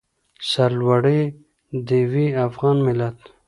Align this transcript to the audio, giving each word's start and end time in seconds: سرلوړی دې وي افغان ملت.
سرلوړی 0.49 1.21
دې 1.87 2.01
وي 2.11 2.27
افغان 2.47 2.77
ملت. 2.87 3.19